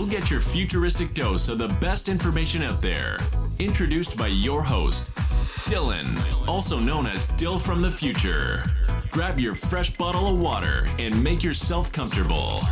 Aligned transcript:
you'll 0.00 0.08
get 0.08 0.30
your 0.30 0.40
futuristic 0.40 1.12
dose 1.12 1.50
of 1.50 1.58
the 1.58 1.68
best 1.78 2.08
information 2.08 2.62
out 2.62 2.80
there. 2.80 3.18
Introduced 3.58 4.16
by 4.16 4.28
your 4.28 4.62
host, 4.62 5.14
Dylan, 5.68 6.18
also 6.48 6.78
known 6.78 7.06
as 7.06 7.28
Dill 7.36 7.58
from 7.58 7.82
the 7.82 7.90
Future. 7.90 8.62
Grab 9.10 9.38
your 9.38 9.54
fresh 9.54 9.94
bottle 9.98 10.26
of 10.26 10.40
water 10.40 10.88
and 10.98 11.22
make 11.22 11.44
yourself 11.44 11.92
comfortable. 11.92 12.62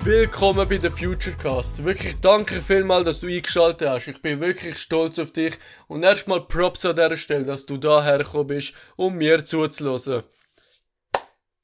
Willkommen 0.00 0.68
bei 0.68 0.76
der 0.76 0.90
Futurecast. 0.90 1.82
Wirklich 1.82 2.20
danke 2.20 2.60
vielmals, 2.60 3.06
dass 3.06 3.20
du 3.20 3.28
eingeschaltet 3.28 3.88
hast. 3.88 4.08
Ich 4.08 4.20
bin 4.20 4.40
wirklich 4.40 4.76
stolz 4.76 5.18
auf 5.18 5.30
dich 5.30 5.54
und 5.88 6.02
erstmal 6.02 6.42
Props 6.42 6.84
an 6.84 6.94
dieser 6.94 7.16
Stelle, 7.16 7.46
dass 7.46 7.64
du 7.64 7.78
da 7.78 8.04
hergekommen 8.04 8.48
bist, 8.48 8.74
um 8.96 9.14
mir 9.14 9.42
zuzuhören. 9.46 10.24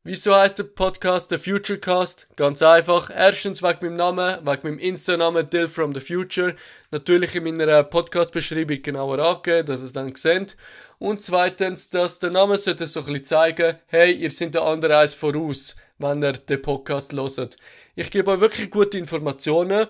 Wieso 0.02 0.34
heißt 0.34 0.59
der 0.59 0.64
Podcast 0.64 1.30
der 1.30 1.38
Futurecast? 1.38 2.27
Ganz 2.36 2.62
einfach. 2.62 3.10
Erstens 3.14 3.62
wegen 3.62 3.80
meinem 3.82 3.96
Namen, 3.96 4.46
wegen 4.46 4.62
meinem 4.62 4.78
Insta-Namen 4.78 5.50
Dill 5.50 5.68
from 5.68 5.92
the 5.92 6.00
Future. 6.00 6.56
Natürlich 6.91 7.34
in 7.34 7.45
meiner 7.45 7.84
Podcast-Beschreibung 7.84 8.80
genauer 8.80 9.18
angegeben, 9.18 9.66
dass 9.66 9.82
ihr 9.82 9.86
es 9.86 9.92
dann 9.92 10.14
seht. 10.14 10.56
Und 10.98 11.20
zweitens, 11.20 11.91
dass 11.91 12.18
der 12.18 12.30
Name 12.30 12.56
so 12.56 12.70
ein 12.70 12.77
bisschen 12.78 13.24
zeigen, 13.24 13.77
hey, 13.88 14.12
ihr 14.12 14.30
seid 14.30 14.55
der 14.55 14.62
andere 14.62 14.96
eins 14.96 15.14
voraus, 15.14 15.77
wenn 15.98 16.24
ihr 16.24 16.32
den 16.32 16.62
Podcast 16.62 17.12
hört. 17.12 17.56
Ich 17.94 18.10
gebe 18.10 18.30
euch 18.30 18.41
wirklich 18.41 18.70
gute 18.70 18.96
Informationen. 18.96 19.86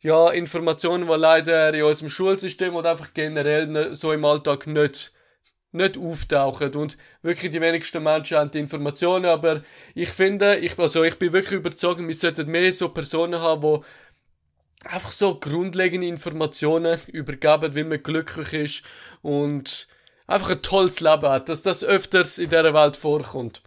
Ja, 0.00 0.28
Informationen, 0.30 1.06
die 1.06 1.14
leider 1.14 1.72
in 1.72 1.84
unserem 1.84 2.08
Schulsystem 2.08 2.74
oder 2.74 2.90
einfach 2.90 3.14
generell 3.14 3.94
so 3.94 4.12
im 4.12 4.24
Alltag 4.24 4.66
nicht 4.66 5.12
nicht 5.72 5.98
auftauchen 5.98 6.74
und 6.74 6.96
wirklich 7.22 7.52
die 7.52 7.60
wenigsten 7.60 8.02
Menschen 8.02 8.38
haben 8.38 8.50
die 8.50 8.60
Informationen, 8.60 9.26
aber 9.26 9.62
ich 9.94 10.08
finde, 10.08 10.56
ich, 10.56 10.78
also 10.78 11.04
ich 11.04 11.18
bin 11.18 11.32
wirklich 11.32 11.58
überzeugt, 11.58 12.00
wir 12.00 12.14
sollten 12.14 12.50
mehr 12.50 12.72
so 12.72 12.88
Personen 12.88 13.40
haben, 13.40 13.82
die 13.82 14.86
einfach 14.88 15.12
so 15.12 15.38
grundlegende 15.38 16.06
Informationen 16.06 16.98
übergeben, 17.08 17.74
wie 17.74 17.84
man 17.84 18.02
glücklich 18.02 18.52
ist 18.52 18.82
und 19.22 19.88
einfach 20.26 20.50
ein 20.50 20.62
tolles 20.62 21.00
Leben 21.00 21.28
hat, 21.28 21.48
dass 21.48 21.62
das 21.62 21.84
öfters 21.84 22.38
in 22.38 22.48
dieser 22.48 22.74
Welt 22.74 22.96
vorkommt. 22.96 23.62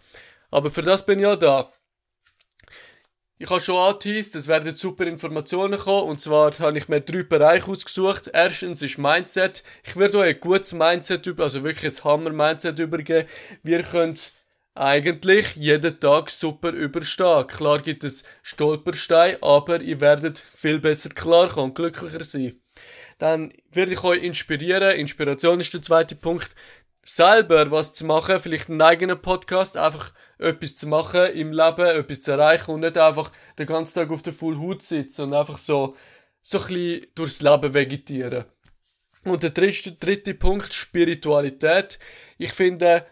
Aber 0.50 0.70
für 0.70 0.82
das 0.82 1.06
bin 1.06 1.18
ich 1.18 1.24
ja 1.24 1.36
da. 1.36 1.72
Ich 3.42 3.48
habe 3.48 3.58
schon 3.58 3.76
angeteased, 3.76 4.36
es 4.36 4.48
werden 4.48 4.76
super 4.76 5.06
Informationen 5.06 5.78
kommen. 5.78 6.10
Und 6.10 6.20
zwar 6.20 6.52
habe 6.58 6.76
ich 6.76 6.90
mir 6.90 7.00
drei 7.00 7.22
Bereiche 7.22 7.68
ausgesucht. 7.68 8.28
Erstens 8.34 8.82
ist 8.82 8.98
Mindset. 8.98 9.64
Ich 9.82 9.96
werde 9.96 10.18
euch 10.18 10.34
ein 10.34 10.40
gutes 10.40 10.74
Mindset 10.74 11.26
über, 11.26 11.44
also 11.44 11.64
wirklich 11.64 11.90
ein 11.90 12.04
Hammer-Mindset 12.04 12.78
übergeben. 12.78 13.26
Wir 13.62 13.82
können 13.82 14.18
eigentlich 14.74 15.56
jeden 15.56 15.98
Tag 15.98 16.28
super 16.28 16.72
überstehen. 16.72 17.46
Klar 17.46 17.80
gibt 17.80 18.04
es 18.04 18.24
Stolpersteine, 18.42 19.38
aber 19.40 19.80
ihr 19.80 20.02
werdet 20.02 20.38
viel 20.38 20.78
besser 20.78 21.08
klarkommen 21.08 21.70
und 21.70 21.74
glücklicher 21.74 22.22
sein. 22.22 22.60
Dann 23.16 23.54
werde 23.72 23.94
ich 23.94 24.04
euch 24.04 24.22
inspirieren. 24.22 24.98
Inspiration 24.98 25.60
ist 25.60 25.72
der 25.72 25.80
zweite 25.80 26.14
Punkt 26.14 26.54
selber 27.02 27.70
was 27.70 27.92
zu 27.92 28.04
machen, 28.04 28.38
vielleicht 28.38 28.68
einen 28.68 28.82
eigenen 28.82 29.20
Podcast, 29.20 29.76
einfach 29.76 30.12
etwas 30.38 30.76
zu 30.76 30.86
machen 30.86 31.32
im 31.32 31.52
Leben, 31.52 31.86
etwas 31.86 32.20
zu 32.20 32.32
erreichen 32.32 32.72
und 32.72 32.80
nicht 32.80 32.98
einfach 32.98 33.32
den 33.58 33.66
ganzen 33.66 33.94
Tag 33.94 34.10
auf 34.10 34.22
der 34.22 34.32
Full 34.32 34.58
Hut 34.58 34.82
sitzen 34.82 35.22
und 35.22 35.34
einfach 35.34 35.58
so, 35.58 35.96
so 36.42 36.58
ein 36.58 36.66
bisschen 36.66 37.06
durchs 37.14 37.42
Leben 37.42 37.74
vegetieren. 37.74 38.44
Und 39.24 39.42
der 39.42 39.50
dritte, 39.50 39.92
dritte 39.92 40.34
Punkt, 40.34 40.72
Spiritualität. 40.72 41.98
Ich 42.38 42.52
finde, 42.52 43.04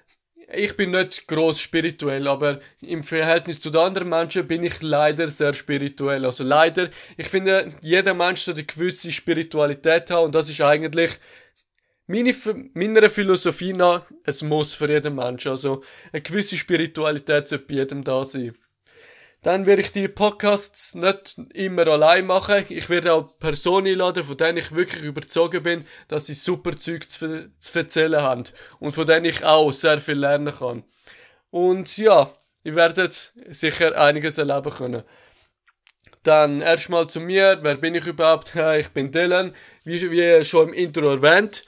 ich 0.50 0.75
bin 0.77 0.92
nicht 0.92 1.28
groß 1.28 1.61
spirituell, 1.61 2.27
aber 2.27 2.61
im 2.81 3.03
Verhältnis 3.03 3.61
zu 3.61 3.69
den 3.69 3.83
anderen 3.83 4.09
Menschen 4.09 4.48
bin 4.48 4.62
ich 4.62 4.81
leider 4.81 5.28
sehr 5.28 5.53
spirituell. 5.53 6.25
Also 6.25 6.44
leider, 6.44 6.88
ich 7.19 7.28
finde, 7.28 7.75
jeder 7.82 8.15
Mensch 8.15 8.41
sollte 8.41 8.60
eine 8.60 8.66
gewisse 8.66 9.12
Spiritualität 9.12 10.10
haben 10.10 10.27
und 10.27 10.34
das 10.34 10.48
ist 10.48 10.62
eigentlich 10.62 11.19
meine, 12.09 12.35
meiner 12.75 13.11
Philosophie 13.11 13.73
nach 13.73 14.03
ein 14.25 14.49
Muss 14.49 14.75
für 14.75 14.91
jeden 14.91 15.15
Menschen. 15.15 15.51
Also 15.51 15.83
eine 16.13 16.23
gewisse 16.23 16.57
Spiritualität 16.57 17.49
sollte 17.49 17.65
bei 17.67 17.75
jedem 17.75 18.03
da 18.03 18.25
sein. 18.25 18.55
Dann 19.43 19.67
werde 19.67 19.83
ich 19.83 19.93
die 19.93 20.09
Podcasts 20.09 20.97
nicht 20.97 21.39
immer 21.55 21.87
allein 21.87 22.27
machen. 22.27 22.65
Ich 22.71 22.91
werde 22.91 23.13
auch 23.13 23.39
Personen 23.39 23.87
einladen, 23.87 24.25
von 24.25 24.37
denen 24.37 24.59
ich 24.59 24.75
wirklich 24.75 25.03
überzeugt 25.03 25.63
bin, 25.63 25.85
dass 26.09 26.27
sie 26.27 26.35
super 26.35 26.77
Zeug 26.77 27.09
zu, 27.09 27.49
zu 27.57 27.79
erzählen 27.79 28.21
haben. 28.21 28.45
Und 28.81 28.93
von 28.93 29.07
denen 29.07 29.27
ich 29.27 29.45
auch 29.45 29.71
sehr 29.71 30.01
viel 30.01 30.19
lernen 30.19 30.53
kann. 30.53 30.83
Und 31.51 31.97
ja, 31.99 32.33
ihr 32.65 32.75
werdet 32.75 33.33
sicher 33.49 33.97
einiges 33.97 34.39
erleben 34.39 34.73
können. 34.73 35.05
Dann 36.25 36.61
erstmal 36.61 37.07
zu 37.07 37.21
mir. 37.21 37.59
Wer 37.63 37.77
bin 37.77 37.95
ich 37.95 38.07
überhaupt? 38.07 38.53
Ich 38.79 38.89
bin 38.89 39.13
Dylan. 39.13 39.55
Wie, 39.85 40.11
wie 40.11 40.45
schon 40.45 40.69
im 40.69 40.75
Intro 40.75 41.11
erwähnt, 41.11 41.63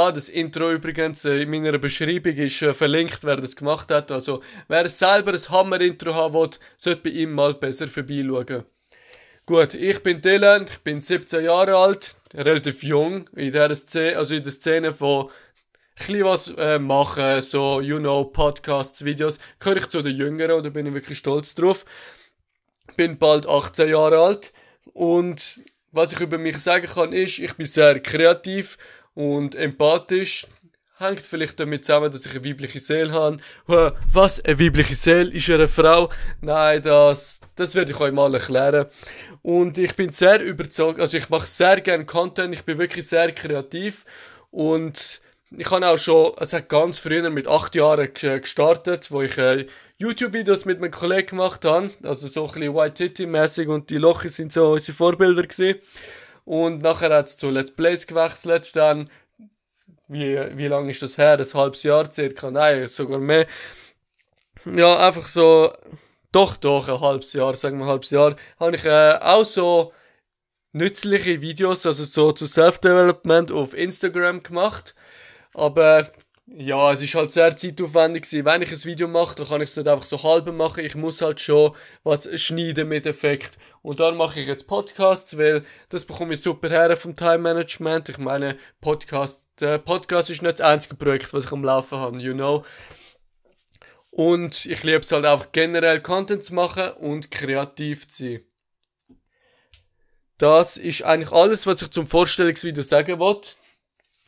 Ah, 0.00 0.12
das 0.12 0.28
Intro 0.28 0.70
übrigens 0.70 1.24
äh, 1.24 1.42
in 1.42 1.50
meiner 1.50 1.76
Beschreibung 1.76 2.36
ist 2.36 2.62
äh, 2.62 2.72
verlinkt, 2.72 3.24
wer 3.24 3.34
das 3.34 3.56
gemacht 3.56 3.90
hat. 3.90 4.12
Also, 4.12 4.44
wer 4.68 4.88
selber 4.88 5.32
ein 5.32 5.48
Hammer-Intro 5.48 6.14
haben 6.14 6.34
will, 6.34 6.50
sollte 6.76 7.00
bei 7.02 7.10
ihm 7.10 7.32
mal 7.32 7.54
besser 7.54 7.88
vorbeischauen. 7.88 8.62
Gut, 9.44 9.74
ich 9.74 10.00
bin 10.04 10.20
Dylan, 10.20 10.66
ich 10.70 10.78
bin 10.84 11.00
17 11.00 11.44
Jahre 11.44 11.76
alt, 11.76 12.16
relativ 12.32 12.84
jung 12.84 13.28
in 13.34 13.50
der 13.50 13.74
Szene, 13.74 14.16
also 14.16 14.36
in 14.36 14.44
der 14.44 14.52
Szene 14.52 14.92
von 14.92 15.30
ein 16.08 16.22
was 16.22 16.54
äh, 16.56 16.78
machen, 16.78 17.42
so, 17.42 17.80
you 17.80 17.98
know, 17.98 18.22
Podcasts, 18.22 19.04
Videos, 19.04 19.40
gehöre 19.58 19.78
ich 19.78 19.88
zu 19.88 20.00
den 20.00 20.16
Jüngeren 20.16 20.62
da 20.62 20.70
bin 20.70 20.86
ich 20.86 20.94
wirklich 20.94 21.18
stolz 21.18 21.56
drauf. 21.56 21.84
Bin 22.96 23.18
bald 23.18 23.48
18 23.48 23.88
Jahre 23.88 24.20
alt 24.20 24.52
und 24.92 25.64
was 25.90 26.12
ich 26.12 26.20
über 26.20 26.38
mich 26.38 26.58
sagen 26.58 26.86
kann 26.86 27.12
ist, 27.12 27.40
ich 27.40 27.54
bin 27.54 27.66
sehr 27.66 27.98
kreativ 27.98 28.78
und 29.18 29.56
empathisch 29.56 30.46
hängt 30.98 31.22
vielleicht 31.22 31.58
damit 31.58 31.84
zusammen, 31.84 32.12
dass 32.12 32.24
ich 32.24 32.30
eine 32.36 32.44
weibliche 32.44 32.78
Seele 32.78 33.12
habe. 33.12 33.38
Was? 34.12 34.44
Eine 34.44 34.60
weibliche 34.60 34.94
Seele? 34.94 35.32
Ist 35.32 35.50
eine 35.50 35.66
Frau? 35.66 36.08
Nein, 36.40 36.82
das, 36.82 37.40
das 37.56 37.74
werde 37.74 37.90
ich 37.90 37.98
euch 37.98 38.12
mal 38.12 38.32
erklären. 38.32 38.86
Und 39.42 39.76
ich 39.76 39.96
bin 39.96 40.10
sehr 40.10 40.40
überzeugt, 40.40 41.00
also 41.00 41.16
ich 41.16 41.28
mache 41.30 41.46
sehr 41.46 41.80
gerne 41.80 42.04
Content, 42.04 42.54
ich 42.54 42.62
bin 42.62 42.78
wirklich 42.78 43.08
sehr 43.08 43.32
kreativ 43.32 44.04
und 44.52 45.20
ich 45.50 45.68
habe 45.68 45.88
auch 45.88 45.98
schon, 45.98 46.34
es 46.38 46.52
hat 46.52 46.68
ganz 46.68 47.00
früher 47.00 47.28
mit 47.28 47.48
acht 47.48 47.74
Jahren 47.74 48.08
gestartet, 48.14 49.10
wo 49.10 49.22
ich 49.22 49.36
äh, 49.36 49.66
YouTube-Videos 49.96 50.64
mit 50.64 50.80
meinem 50.80 50.92
Kollegen 50.92 51.30
gemacht 51.30 51.64
habe, 51.64 51.90
also 52.04 52.28
so 52.28 52.46
ein 52.46 52.52
bisschen 52.52 52.74
White 52.74 52.94
Titty-mäßig 52.94 53.66
und 53.66 53.90
die 53.90 53.98
Lochi 53.98 54.28
sind 54.28 54.52
so 54.52 54.72
unsere 54.72 54.96
Vorbilder 54.96 55.42
gewesen. 55.42 55.80
Und 56.48 56.80
nachher 56.80 57.14
hat 57.14 57.26
es 57.26 57.36
zu 57.36 57.50
Let's 57.50 57.72
Plays 57.72 58.06
gewechselt, 58.06 58.74
dann, 58.74 59.10
wie, 60.06 60.38
wie 60.56 60.66
lange 60.66 60.92
ist 60.92 61.02
das 61.02 61.18
her? 61.18 61.38
Ein 61.38 61.52
halbes 61.52 61.82
Jahr 61.82 62.10
circa? 62.10 62.50
Nein, 62.50 62.88
sogar 62.88 63.18
mehr. 63.18 63.46
Ja, 64.64 64.96
einfach 65.06 65.28
so, 65.28 65.70
doch, 66.32 66.56
doch, 66.56 66.88
ein 66.88 67.00
halbes 67.02 67.34
Jahr, 67.34 67.52
sagen 67.52 67.76
wir 67.76 67.84
ein 67.84 67.90
halbes 67.90 68.08
Jahr, 68.08 68.34
habe 68.58 68.76
ich 68.76 68.84
äh, 68.86 69.18
auch 69.20 69.44
so 69.44 69.92
nützliche 70.72 71.42
Videos, 71.42 71.84
also 71.84 72.04
so 72.04 72.32
zu 72.32 72.46
Self-Development 72.46 73.52
auf 73.52 73.74
Instagram 73.74 74.42
gemacht. 74.42 74.94
Aber 75.52 76.10
ja, 76.56 76.92
es 76.92 77.02
ist 77.02 77.14
halt 77.14 77.30
sehr 77.30 77.56
zeitaufwendig 77.56 78.22
gewesen. 78.22 78.44
Wenn 78.44 78.62
ich 78.62 78.70
ein 78.70 78.84
Video 78.84 79.06
mache, 79.06 79.36
dann 79.36 79.46
kann 79.46 79.60
ich 79.60 79.70
es 79.70 79.76
nicht 79.76 79.86
einfach 79.86 80.06
so 80.06 80.22
halb 80.22 80.50
machen. 80.52 80.84
Ich 80.84 80.94
muss 80.94 81.20
halt 81.20 81.40
schon 81.40 81.74
was 82.04 82.28
schneiden 82.40 82.88
mit 82.88 83.06
Effekt. 83.06 83.58
Und 83.82 84.00
dann 84.00 84.16
mache 84.16 84.40
ich 84.40 84.46
jetzt 84.46 84.66
Podcasts, 84.66 85.36
weil 85.36 85.64
das 85.90 86.06
bekomme 86.06 86.34
ich 86.34 86.40
super 86.40 86.70
her 86.70 86.96
vom 86.96 87.14
Time 87.14 87.38
Management. 87.38 88.08
Ich 88.08 88.18
meine, 88.18 88.56
Podcast, 88.80 89.42
äh, 89.60 89.78
Podcast 89.78 90.30
ist 90.30 90.42
nicht 90.42 90.58
das 90.58 90.66
einzige 90.66 90.94
Projekt, 90.96 91.32
was 91.34 91.44
ich 91.44 91.52
am 91.52 91.64
Laufen 91.64 91.98
habe, 91.98 92.18
you 92.18 92.32
know. 92.32 92.64
Und 94.10 94.64
ich 94.64 94.82
liebe 94.84 95.00
es 95.00 95.12
halt 95.12 95.26
auch 95.26 95.52
generell 95.52 96.00
Content 96.00 96.42
zu 96.42 96.54
machen 96.54 96.90
und 96.92 97.30
kreativ 97.30 98.08
zu 98.08 98.24
sein. 98.24 98.44
Das 100.38 100.76
ist 100.76 101.02
eigentlich 101.02 101.32
alles, 101.32 101.66
was 101.66 101.82
ich 101.82 101.90
zum 101.90 102.06
Vorstellungsvideo 102.06 102.82
sagen 102.82 103.18
wollte. 103.18 103.50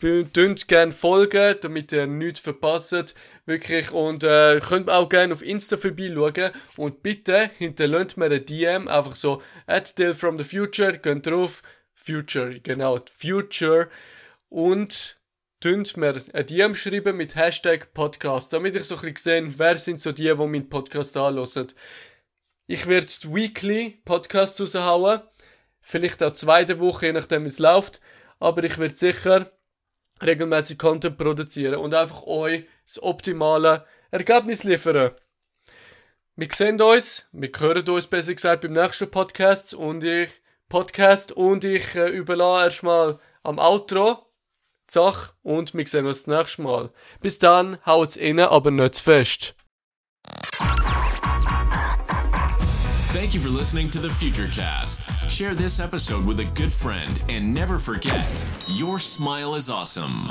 Tönt 0.01 0.67
gerne 0.67 0.93
folgen, 0.93 1.57
damit 1.61 1.93
ihr 1.93 2.07
nichts 2.07 2.41
verpasst. 2.41 3.15
Wirklich. 3.45 3.91
Und 3.91 4.25
äh, 4.25 4.59
könnt 4.61 4.89
auch 4.89 5.11
gerne 5.11 5.35
auf 5.35 5.43
Insta 5.43 5.77
vorbeischauen. 5.77 6.53
Und 6.79 7.03
bitte 7.03 7.51
hinterlasst 7.59 8.17
mir 8.17 8.27
eine 8.27 8.41
DM. 8.41 8.89
Einfach 8.89 9.15
so, 9.15 9.43
at 9.67 9.99
Dill 9.99 10.15
from 10.15 10.39
the 10.39 10.45
Future. 10.45 10.97
Geht 10.97 11.27
drauf. 11.27 11.63
Future, 11.95 12.61
genau. 12.61 12.99
Future. 13.15 13.91
Und 14.49 15.21
tönt 15.61 15.95
mir 15.99 16.15
eine 16.33 16.45
DM 16.45 16.75
schreiben 16.75 17.19
mit 17.19 17.37
Hashtag 17.37 17.93
Podcast. 17.93 18.55
Damit 18.55 18.77
ich 18.77 18.85
so 18.85 18.97
ein 18.97 19.13
bisschen 19.13 19.51
sehe, 19.51 19.59
wer 19.59 19.77
sind 19.77 20.01
so 20.01 20.13
die, 20.13 20.23
die 20.23 20.35
meinen 20.35 20.71
Podcast 20.71 21.15
anhören. 21.19 21.69
Ich 22.67 22.87
werde 22.87 23.09
weekly 23.25 24.01
Podcasts 24.07 24.59
raushauen. 24.59 25.21
Vielleicht 25.83 26.23
auch 26.23 26.33
zweite 26.33 26.79
Woche, 26.79 27.07
je 27.07 27.13
nachdem 27.13 27.45
wie 27.45 27.49
es 27.49 27.59
läuft. 27.59 28.01
Aber 28.39 28.65
ich 28.65 28.79
werde 28.79 28.97
sicher 28.97 29.51
regelmäßig 30.23 30.79
Content 30.79 31.17
produzieren 31.17 31.77
und 31.77 31.95
einfach 31.95 32.23
euch 32.23 32.65
das 32.87 33.03
optimale 33.03 33.85
Ergebnis 34.11 34.65
liefern. 34.65 35.13
wir 36.37 36.49
sehen 36.53 36.81
uns, 36.81 37.27
wir 37.33 37.51
hören 37.59 37.89
uns 37.89 38.07
besser 38.07 38.35
gesagt 38.35 38.63
beim 38.63 38.73
nächsten 38.73 39.11
Podcast 39.11 39.75
und 39.75 40.05
ich, 40.05 40.31
Podcast 40.69 41.33
und 41.33 41.65
ich 41.65 41.95
äh, 41.95 42.09
überlasse 42.09 42.65
erstmal 42.65 43.19
am 43.43 43.59
Outro 43.59 44.27
die 44.89 44.95
Sache 44.95 45.33
und 45.43 45.75
wir 45.75 45.87
sehen 45.87 46.07
uns 46.07 46.25
das 46.25 46.35
nächste 46.35 46.63
Mal. 46.63 46.91
Bis 47.21 47.39
dann, 47.39 47.79
haut's 47.87 48.17
inne, 48.17 48.51
aber 48.51 48.71
nicht 48.71 48.97
zu 48.97 49.05
fest. 49.05 49.55
Thank 53.13 53.35
you 53.35 53.41
for 53.41 53.49
listening 53.49 53.91
to 53.91 53.99
the 53.99 54.07
Futurecast. 54.07 55.29
Share 55.29 55.53
this 55.53 55.81
episode 55.81 56.25
with 56.25 56.39
a 56.39 56.45
good 56.45 56.73
friend 56.73 57.25
and 57.29 57.53
never 57.53 57.77
forget 57.77 58.49
your 58.69 59.01
smile 59.01 59.57
is 59.57 59.69
awesome. 59.69 60.29